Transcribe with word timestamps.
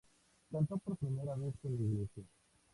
Cantó 0.51 0.79
por 0.79 0.97
primera 0.97 1.35
vez 1.35 1.53
en 1.61 1.75
la 1.75 1.81
iglesia. 1.83 2.23